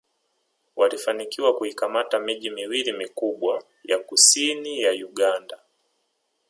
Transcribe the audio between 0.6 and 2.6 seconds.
Walifanikiwa kuikamata miji